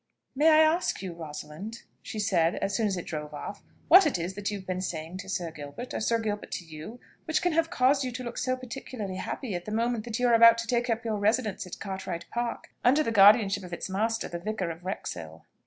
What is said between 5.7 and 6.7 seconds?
or Sir Gilbert to